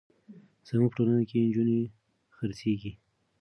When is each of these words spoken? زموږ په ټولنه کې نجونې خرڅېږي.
زموږ 0.67 0.89
په 0.91 0.95
ټولنه 0.97 1.23
کې 1.29 1.37
نجونې 1.47 1.79
خرڅېږي. 2.35 2.91